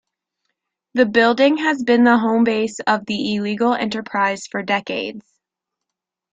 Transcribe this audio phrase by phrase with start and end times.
[0.95, 5.31] The building has been the home base of the illegal enterprise for decades.